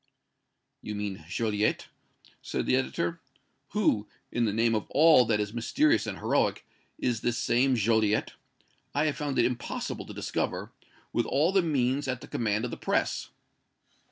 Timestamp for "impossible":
9.45-10.07